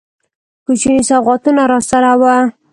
کوچني 0.65 0.99
سوغاتونه 1.09 1.63
راسره 1.71 2.13
وه. 2.21 2.35